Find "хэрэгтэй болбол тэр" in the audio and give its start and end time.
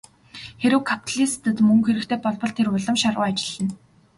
1.87-2.67